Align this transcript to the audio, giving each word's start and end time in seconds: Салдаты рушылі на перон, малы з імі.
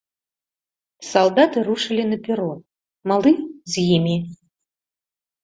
Салдаты 1.09 1.57
рушылі 1.67 2.03
на 2.13 2.17
перон, 2.25 2.59
малы 3.13 3.35
з 3.75 3.87
імі. 4.01 4.17